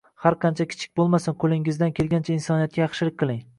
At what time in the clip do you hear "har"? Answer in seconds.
0.25-0.35